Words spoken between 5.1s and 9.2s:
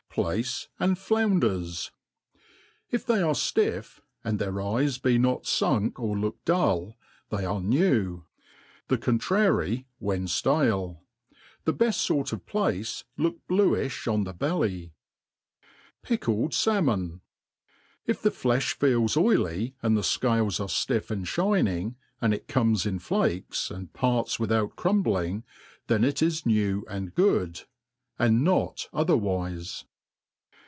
not funk or look dull, they ar« new; the